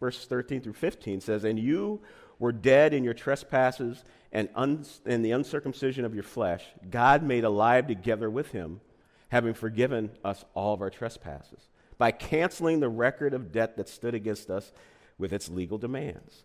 [0.00, 2.00] verses 13 through 15 says, And you
[2.38, 7.44] were dead in your trespasses and un- in the uncircumcision of your flesh, God made
[7.44, 8.80] alive together with him,
[9.28, 11.68] having forgiven us all of our trespasses,
[11.98, 14.72] by canceling the record of debt that stood against us
[15.18, 16.42] with its legal demands.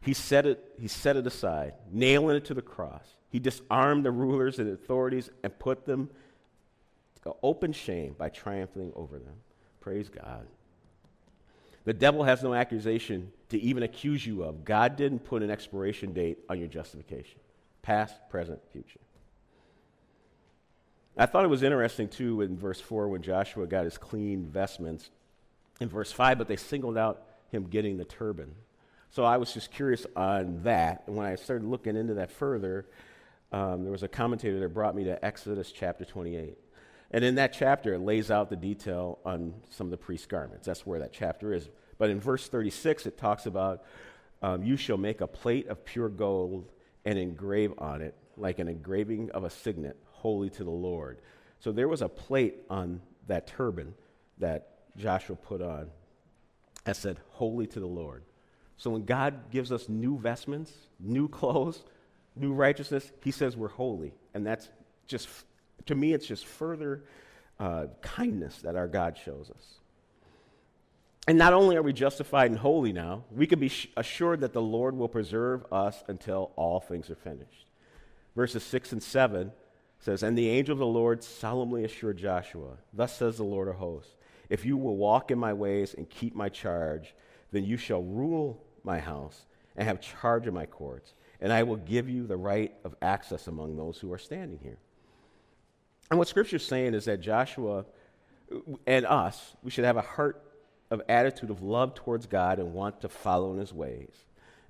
[0.00, 3.04] He set it, he set it aside, nailing it to the cross.
[3.30, 6.10] He disarmed the rulers and authorities and put them
[7.22, 9.34] to open shame by triumphing over them.
[9.80, 10.46] Praise God.
[11.84, 14.64] The devil has no accusation to even accuse you of.
[14.64, 17.38] God didn't put an expiration date on your justification
[17.82, 19.00] past, present, future.
[21.16, 25.10] I thought it was interesting, too, in verse 4 when Joshua got his clean vestments.
[25.80, 28.54] In verse 5, but they singled out him getting the turban.
[29.10, 31.02] So I was just curious on that.
[31.06, 32.86] And when I started looking into that further,
[33.52, 36.56] um, there was a commentator that brought me to Exodus chapter 28.
[37.10, 40.66] And in that chapter, it lays out the detail on some of the priest's garments.
[40.66, 41.68] That's where that chapter is.
[42.02, 43.84] But in verse 36, it talks about
[44.42, 46.68] um, you shall make a plate of pure gold
[47.04, 51.20] and engrave on it, like an engraving of a signet, holy to the Lord.
[51.60, 53.94] So there was a plate on that turban
[54.38, 55.90] that Joshua put on
[56.82, 58.24] that said, holy to the Lord.
[58.78, 61.84] So when God gives us new vestments, new clothes,
[62.34, 64.12] new righteousness, he says we're holy.
[64.34, 64.68] And that's
[65.06, 65.28] just
[65.86, 67.04] to me, it's just further
[67.60, 69.78] uh, kindness that our God shows us.
[71.28, 74.60] And not only are we justified and holy now, we can be assured that the
[74.60, 77.66] Lord will preserve us until all things are finished.
[78.34, 79.52] Verses 6 and 7
[80.00, 83.76] says, And the angel of the Lord solemnly assured Joshua, Thus says the Lord of
[83.76, 84.16] hosts,
[84.48, 87.14] If you will walk in my ways and keep my charge,
[87.52, 91.76] then you shall rule my house and have charge of my courts, and I will
[91.76, 94.78] give you the right of access among those who are standing here.
[96.10, 97.84] And what Scripture is saying is that Joshua
[98.50, 100.42] uh, and us, we should have a heart
[100.92, 104.12] of attitude of love towards God and want to follow in his ways.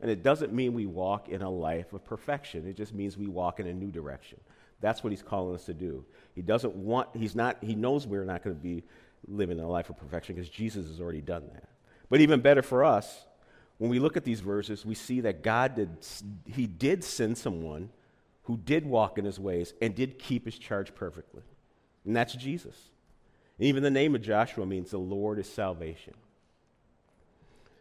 [0.01, 2.67] And it doesn't mean we walk in a life of perfection.
[2.67, 4.39] It just means we walk in a new direction.
[4.81, 6.05] That's what he's calling us to do.
[6.35, 8.85] He doesn't want, he's not, he knows we're not going to be
[9.27, 11.69] living a life of perfection because Jesus has already done that.
[12.09, 13.27] But even better for us,
[13.79, 15.91] when we look at these verses, we see that God did,
[16.47, 17.91] he did send someone
[18.45, 21.43] who did walk in his ways and did keep his charge perfectly.
[22.05, 22.77] And that's Jesus.
[23.63, 26.15] Even the name of Joshua means the Lord is salvation.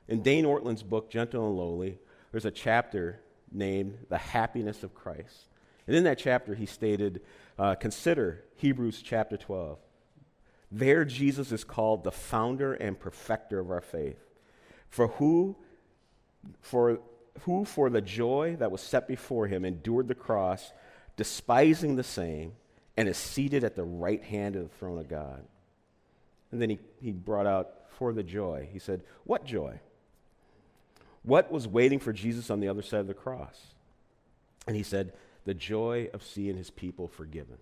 [0.08, 1.98] In Dane Ortlund's book, Gentle and Lowly,
[2.32, 3.20] there's a chapter
[3.52, 5.48] named The Happiness of Christ.
[5.88, 7.22] And in that chapter, he stated,
[7.58, 9.80] uh, Consider Hebrews chapter 12.
[10.72, 14.20] There, Jesus is called the founder and perfecter of our faith.
[14.88, 15.56] For who,
[16.62, 17.00] for
[17.42, 20.74] who for the joy that was set before him endured the cross,
[21.18, 22.54] despising the same,
[22.96, 25.44] and is seated at the right hand of the throne of God.
[26.52, 28.68] And then he, he brought out for the joy.
[28.72, 29.80] He said, What joy?
[31.24, 33.60] What was waiting for Jesus on the other side of the cross?
[34.68, 35.14] And he said,
[35.46, 37.58] The joy of seeing his people forgiven.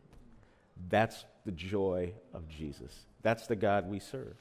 [0.89, 3.06] That's the joy of Jesus.
[3.21, 4.36] That's the God we serve.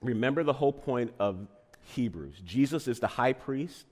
[0.00, 1.46] Remember the whole point of
[1.82, 2.40] Hebrews.
[2.44, 3.86] Jesus is the high priest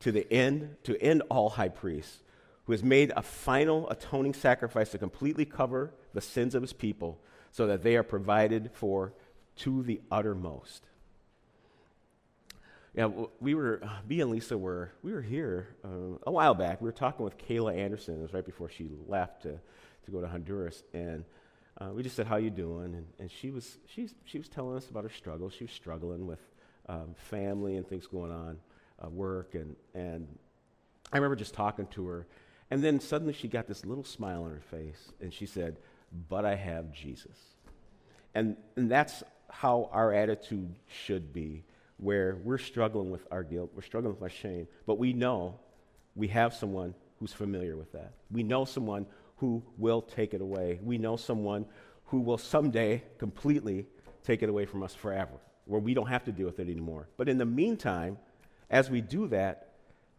[0.00, 2.22] to the end, to end all high priests,
[2.64, 7.20] who has made a final atoning sacrifice to completely cover the sins of his people
[7.50, 9.12] so that they are provided for
[9.56, 10.84] to the uttermost.
[12.94, 13.08] Yeah,
[13.40, 16.80] we were, me and Lisa were, we were here uh, a while back.
[16.80, 18.18] We were talking with Kayla Anderson.
[18.18, 19.58] It was right before she left to,
[20.04, 20.82] to go to Honduras.
[20.92, 21.24] And
[21.80, 22.94] uh, we just said, how you doing?
[22.94, 25.54] And, and she, was, she's, she was telling us about her struggles.
[25.54, 26.40] She was struggling with
[26.88, 28.58] um, family and things going on,
[29.04, 30.26] uh, work, and, and
[31.12, 32.26] I remember just talking to her,
[32.70, 35.76] and then suddenly she got this little smile on her face, and she said,
[36.28, 37.36] But I have Jesus.
[38.34, 41.64] And, and that's how our attitude should be,
[41.96, 45.58] where we're struggling with our guilt, we're struggling with our shame, but we know
[46.14, 48.12] we have someone who's familiar with that.
[48.30, 50.78] We know someone who will take it away.
[50.82, 51.66] We know someone
[52.06, 53.86] who will someday completely
[54.24, 55.38] take it away from us forever
[55.70, 57.08] where we don't have to deal with it anymore.
[57.16, 58.18] But in the meantime,
[58.68, 59.68] as we do that,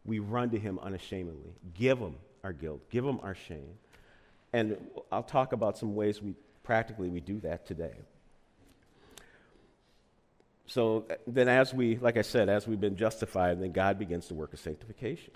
[0.06, 1.54] we run to Him unashamedly.
[1.73, 3.73] Give Him our guilt, give Him our shame.
[4.54, 4.78] And
[5.12, 7.94] I'll talk about some ways we practically we do that today.
[10.68, 14.36] So then, as we, like I said, as we've been justified, then God begins the
[14.36, 15.34] work of sanctification.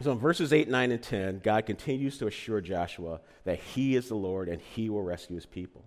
[0.00, 4.08] So in verses 8, 9, and 10, God continues to assure Joshua that he is
[4.08, 5.84] the Lord and he will rescue his people.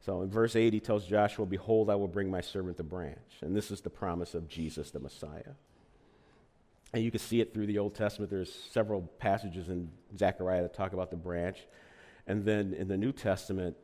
[0.00, 3.18] So in verse 8, he tells Joshua, Behold, I will bring my servant the branch.
[3.40, 5.54] And this is the promise of Jesus, the Messiah.
[6.92, 8.30] And you can see it through the Old Testament.
[8.30, 11.58] There's several passages in Zechariah that talk about the branch.
[12.26, 13.76] And then in the New Testament,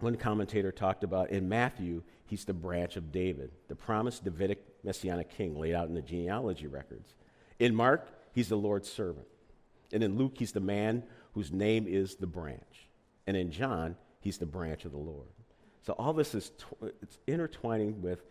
[0.00, 5.28] one commentator talked about in Matthew, he's the branch of David, the promised Davidic messianic
[5.28, 7.14] king laid out in the genealogy records.
[7.58, 9.26] In Mark, he's the Lord's servant.
[9.92, 12.88] And in Luke, he's the man whose name is the branch.
[13.26, 15.28] And in John, he's the branch of the Lord.
[15.82, 16.52] So all this is
[17.02, 18.22] it's intertwining with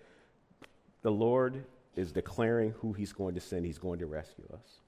[1.01, 1.65] the Lord
[1.97, 3.65] is declaring who he's going to send.
[3.65, 4.79] He's going to rescue us.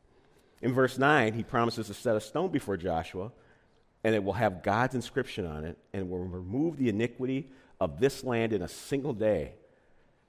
[0.61, 3.31] In verse 9, he promises to set a stone before Joshua,
[4.03, 8.23] and it will have God's inscription on it, and will remove the iniquity of this
[8.23, 9.53] land in a single day.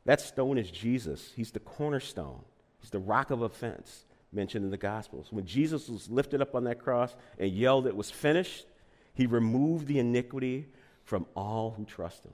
[0.06, 1.32] That stone is Jesus.
[1.36, 2.42] He's the cornerstone,
[2.80, 5.26] he's the rock of offense mentioned in the Gospels.
[5.30, 8.66] When Jesus was lifted up on that cross and yelled, It was finished,
[9.12, 10.68] he removed the iniquity
[11.04, 12.32] from all who trust him.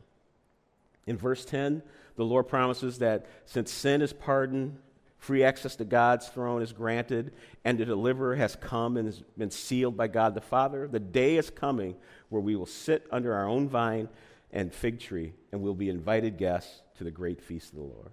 [1.07, 1.83] In verse 10,
[2.17, 4.79] the Lord promises that since sin is pardoned,
[5.19, 7.33] free access to God's throne is granted,
[7.65, 11.37] and the deliverer has come and has been sealed by God the Father, the day
[11.37, 11.97] is coming
[12.29, 14.09] where we will sit under our own vine
[14.53, 18.11] and fig tree, and we'll be invited guests to the great feast of the Lord.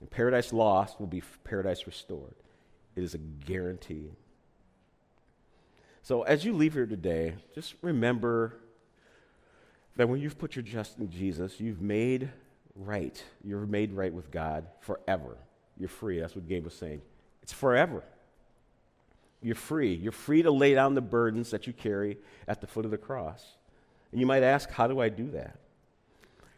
[0.00, 2.34] And paradise lost will be paradise restored.
[2.96, 4.10] It is a guarantee.
[6.02, 8.60] So as you leave here today, just remember
[9.98, 12.30] that when you've put your trust in Jesus, you've made
[12.76, 13.22] right.
[13.44, 15.36] You're made right with God forever.
[15.76, 16.20] You're free.
[16.20, 17.02] That's what Gabe was saying.
[17.42, 18.04] It's forever.
[19.42, 19.94] You're free.
[19.94, 22.96] You're free to lay down the burdens that you carry at the foot of the
[22.96, 23.44] cross.
[24.12, 25.58] And you might ask, how do I do that?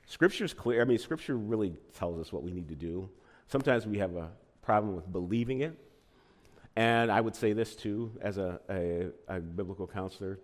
[0.05, 0.83] Scripture is clear.
[0.83, 3.09] I mean, Scripture really tells us what we need to do.
[3.49, 4.29] Sometimes we have a
[4.61, 5.79] problem with believing it.
[6.77, 10.39] And I would say this too, as a, a, a biblical counselor.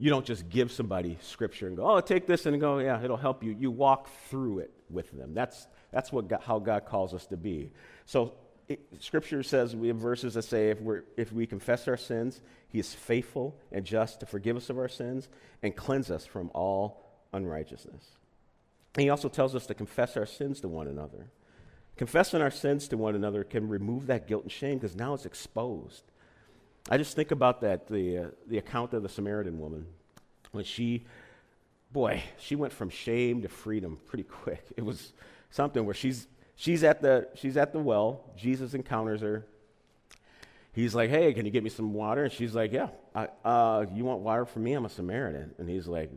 [0.00, 3.18] You don't just give somebody Scripture and go, oh, take this and go, yeah, it'll
[3.18, 3.54] help you.
[3.56, 5.34] You walk through it with them.
[5.34, 7.70] That's, that's what God, how God calls us to be.
[8.06, 8.32] So
[8.66, 12.40] it, Scripture says, we have verses that say if, we're, if we confess our sins,
[12.68, 15.28] He is faithful and just to forgive us of our sins
[15.62, 18.04] and cleanse us from all unrighteousness.
[18.94, 21.30] And He also tells us to confess our sins to one another.
[21.96, 25.26] Confessing our sins to one another can remove that guilt and shame because now it's
[25.26, 26.04] exposed.
[26.88, 29.86] I just think about that, the, uh, the account of the Samaritan woman.
[30.52, 31.04] When she,
[31.92, 34.64] boy, she went from shame to freedom pretty quick.
[34.76, 35.12] It was
[35.50, 38.24] something where she's, she's, at, the, she's at the well.
[38.36, 39.46] Jesus encounters her.
[40.72, 42.24] He's like, hey, can you get me some water?
[42.24, 42.88] And she's like, yeah.
[43.14, 44.72] I, uh, you want water from me?
[44.72, 45.54] I'm a Samaritan.
[45.58, 46.10] And he's like,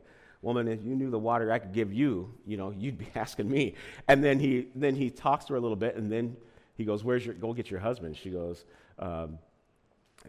[0.43, 3.49] woman, if you knew the water I could give you, you know, you'd be asking
[3.49, 3.75] me.
[4.07, 6.37] And then he, then he talks to her a little bit, and then
[6.75, 8.15] he goes, where's your, go get your husband.
[8.17, 8.65] She goes,
[8.99, 9.39] um,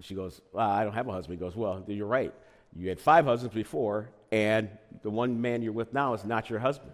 [0.02, 1.38] she goes, well, I don't have a husband.
[1.38, 2.33] He goes, well, you're right.
[2.74, 4.68] You had five husbands before, and
[5.02, 6.92] the one man you're with now is not your husband.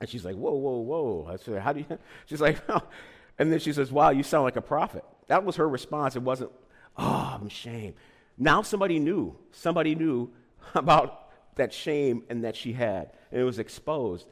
[0.00, 1.28] And she's like, whoa, whoa, whoa.
[1.32, 1.98] I said, how do you?
[2.26, 2.82] She's like, oh.
[3.38, 5.04] and then she says, wow, you sound like a prophet.
[5.28, 6.16] That was her response.
[6.16, 6.50] It wasn't,
[6.96, 7.94] oh, I'm ashamed.
[8.36, 9.36] Now somebody knew.
[9.52, 10.30] Somebody knew
[10.74, 13.12] about that shame and that she had.
[13.30, 14.26] And it was exposed.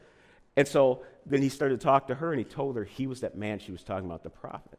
[0.57, 3.21] And so then he started to talk to her and he told her he was
[3.21, 4.79] that man she was talking about, the prophet.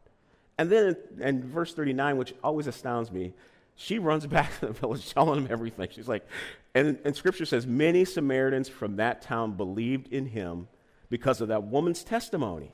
[0.58, 3.34] And then in verse 39, which always astounds me,
[3.74, 5.88] she runs back to the village telling him everything.
[5.90, 6.26] She's like,
[6.74, 10.68] and, and scripture says, many Samaritans from that town believed in him
[11.08, 12.72] because of that woman's testimony.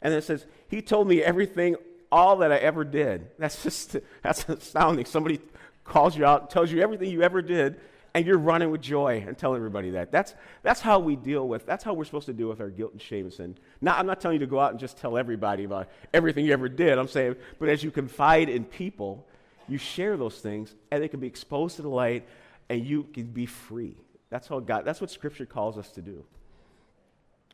[0.00, 1.76] And it says, he told me everything,
[2.10, 3.30] all that I ever did.
[3.38, 5.04] That's just, that's astounding.
[5.06, 5.40] Somebody
[5.84, 7.80] calls you out, tells you everything you ever did,
[8.14, 10.12] and you're running with joy and telling everybody that.
[10.12, 12.92] That's, that's how we deal with, that's how we're supposed to deal with our guilt
[12.92, 13.56] and shame and sin.
[13.80, 16.52] Now, I'm not telling you to go out and just tell everybody about everything you
[16.52, 16.98] ever did.
[16.98, 19.26] I'm saying, but as you confide in people,
[19.68, 22.26] you share those things, and they can be exposed to the light,
[22.68, 23.96] and you can be free.
[24.28, 26.24] That's how God, that's what Scripture calls us to do.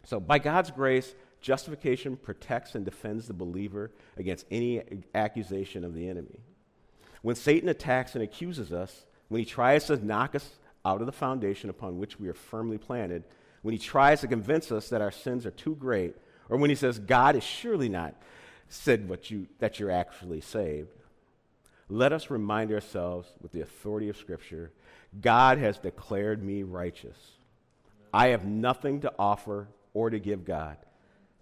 [0.05, 4.83] So, by God's grace, justification protects and defends the believer against any
[5.14, 6.40] accusation of the enemy.
[7.23, 10.49] When Satan attacks and accuses us, when he tries to knock us
[10.85, 13.25] out of the foundation upon which we are firmly planted,
[13.62, 16.17] when he tries to convince us that our sins are too great,
[16.49, 18.14] or when he says, God is surely not
[18.69, 20.88] said what you, that you're actually saved,
[21.88, 24.73] let us remind ourselves with the authority of Scripture
[25.21, 27.17] God has declared me righteous.
[28.12, 30.77] I have nothing to offer or to give God,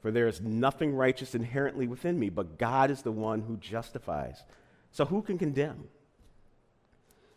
[0.01, 4.42] for there is nothing righteous inherently within me, but God is the one who justifies.
[4.92, 5.88] So who can condemn?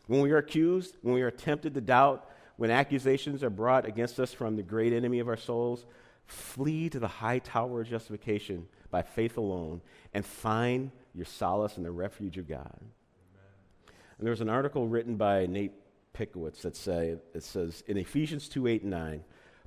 [0.10, 4.20] When we are accused, when we are tempted to doubt, when accusations are brought against
[4.20, 5.86] us from the great enemy of our souls,
[6.26, 11.84] flee to the high tower of justification by faith alone and find your solace in
[11.84, 12.80] the refuge of God.
[12.80, 13.94] Amen.
[14.18, 15.74] And there's an article written by Nate
[16.16, 19.24] Pickowicz that say, it says, in Ephesians 2 8 and 9,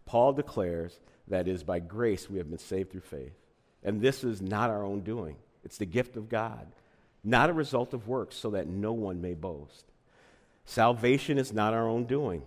[0.06, 0.98] Paul declares
[1.28, 3.38] that it is by grace we have been saved through faith.
[3.84, 6.66] And this is not our own doing, it's the gift of God,
[7.22, 9.91] not a result of works, so that no one may boast.
[10.64, 12.42] Salvation is not our own doing.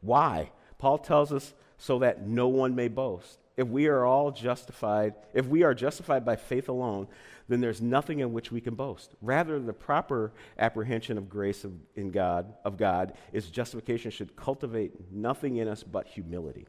[0.00, 0.50] Why?
[0.78, 3.38] Paul tells us so that no one may boast.
[3.56, 7.08] If we are all justified, if we are justified by faith alone,
[7.48, 9.14] then there's nothing in which we can boast.
[9.22, 15.10] Rather, the proper apprehension of grace of, in God, of God is justification should cultivate
[15.10, 16.66] nothing in us but humility.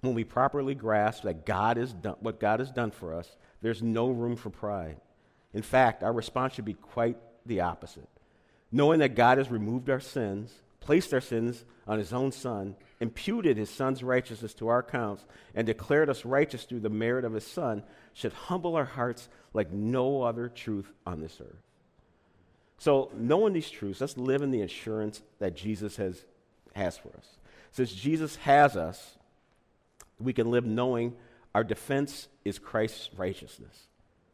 [0.00, 3.82] When we properly grasp that God is done, what God has done for us There's
[3.82, 4.96] no room for pride.
[5.52, 8.08] In fact, our response should be quite the opposite.
[8.72, 13.56] Knowing that God has removed our sins, placed our sins on his own Son, imputed
[13.56, 17.46] his Son's righteousness to our accounts, and declared us righteous through the merit of his
[17.46, 21.62] Son, should humble our hearts like no other truth on this earth.
[22.78, 26.24] So, knowing these truths, let's live in the assurance that Jesus has,
[26.74, 27.26] has for us.
[27.72, 29.18] Since Jesus has us,
[30.18, 31.14] we can live knowing
[31.54, 33.86] our defense is Christ's righteousness.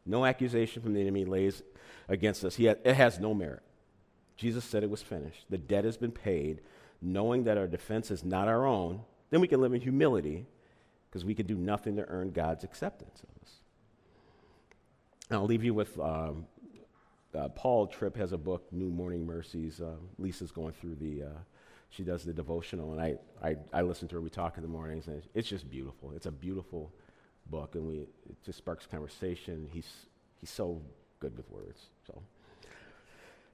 [0.05, 1.61] No accusation from the enemy lays
[2.07, 2.55] against us.
[2.55, 3.63] Ha- it has no merit.
[4.37, 5.45] Jesus said it was finished.
[5.49, 6.61] The debt has been paid.
[7.01, 10.47] Knowing that our defense is not our own, then we can live in humility
[11.09, 13.53] because we can do nothing to earn God's acceptance of us.
[15.29, 16.45] And I'll leave you with um,
[17.35, 19.79] uh, Paul Tripp has a book, New Morning Mercies.
[19.81, 21.39] Uh, Lisa's going through the, uh,
[21.89, 24.21] she does the devotional, and I, I, I listen to her.
[24.21, 26.13] We talk in the mornings, and it's just beautiful.
[26.15, 26.91] It's a beautiful
[27.49, 29.69] book, and we, it just sparks conversation.
[29.71, 29.91] He's,
[30.39, 30.81] he's so
[31.19, 31.81] good with words.
[32.07, 32.21] So.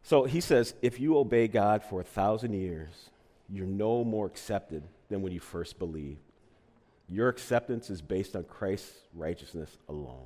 [0.03, 3.09] So he says, if you obey God for a thousand years,
[3.49, 6.21] you're no more accepted than when you first believed.
[7.07, 10.25] Your acceptance is based on Christ's righteousness alone.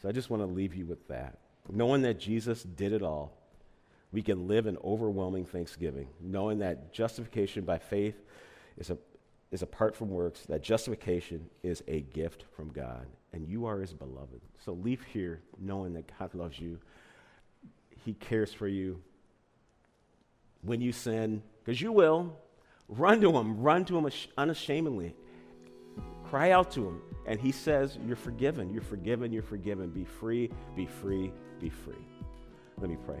[0.00, 1.38] So I just want to leave you with that.
[1.70, 3.36] Knowing that Jesus did it all,
[4.10, 8.16] we can live in overwhelming thanksgiving, knowing that justification by faith
[8.78, 8.96] is, a,
[9.50, 13.92] is apart from works, that justification is a gift from God, and you are his
[13.92, 14.40] beloved.
[14.64, 16.78] So leave here knowing that God loves you,
[18.04, 19.00] he cares for you.
[20.62, 22.36] When you sin, because you will,
[22.88, 25.14] run to him, run to him unashamedly.
[26.24, 27.02] Cry out to him.
[27.26, 29.90] And he says, You're forgiven, you're forgiven, you're forgiven.
[29.90, 32.04] Be free, be free, be free.
[32.80, 33.20] Let me pray.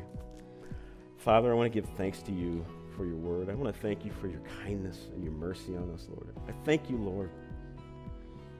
[1.18, 2.64] Father, I want to give thanks to you
[2.96, 3.48] for your word.
[3.48, 6.34] I want to thank you for your kindness and your mercy on us, Lord.
[6.48, 7.30] I thank you, Lord,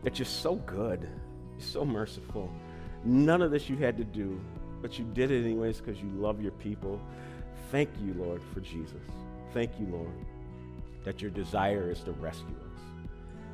[0.02, 1.08] that you're so good,
[1.56, 2.50] you're so merciful.
[3.04, 4.40] None of this you had to do,
[4.80, 7.00] but you did it anyways because you love your people.
[7.70, 9.02] Thank you, Lord, for Jesus.
[9.52, 10.14] Thank you, Lord,
[11.04, 12.82] that your desire is to rescue us.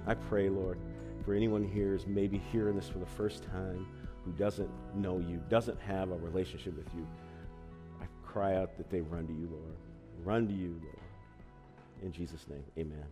[0.06, 0.78] I pray, Lord,
[1.24, 3.86] for anyone here is maybe hearing this for the first time
[4.24, 7.06] who doesn't know you, doesn't have a relationship with you.
[8.00, 9.76] I cry out that they run to you, Lord.
[10.24, 10.98] Run to you, Lord.
[12.02, 13.04] In Jesus' name, amen.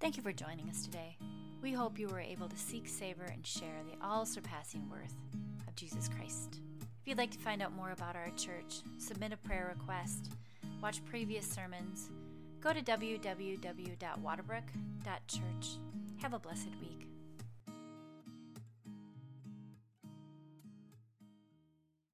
[0.00, 1.16] Thank you for joining us today.
[1.62, 5.14] We hope you were able to seek, savor, and share the all surpassing worth
[5.76, 6.60] Jesus Christ.
[6.80, 10.32] If you'd like to find out more about our church, submit a prayer request,
[10.82, 12.10] watch previous sermons,
[12.60, 15.66] go to www.waterbrook.church.
[16.22, 17.03] Have a blessed week.